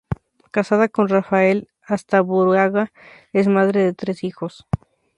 Casada 0.49 0.89
con 0.89 1.09
Rafael 1.09 1.69
Astaburuaga, 1.85 2.91
es 3.33 3.47
madre 3.47 3.83
de 3.83 3.93
tres 3.93 4.23
hijos. 4.23 4.65